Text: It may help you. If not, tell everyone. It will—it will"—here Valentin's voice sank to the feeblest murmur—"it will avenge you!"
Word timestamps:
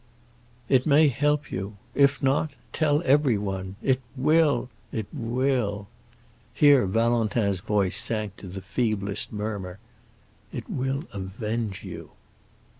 It 0.67 0.87
may 0.87 1.09
help 1.09 1.51
you. 1.51 1.77
If 1.93 2.23
not, 2.23 2.53
tell 2.73 3.03
everyone. 3.05 3.75
It 3.83 4.01
will—it 4.17 5.05
will"—here 5.13 6.87
Valentin's 6.87 7.59
voice 7.59 7.97
sank 8.01 8.35
to 8.37 8.47
the 8.47 8.61
feeblest 8.61 9.31
murmur—"it 9.31 10.67
will 10.67 11.03
avenge 11.13 11.83
you!" 11.83 12.13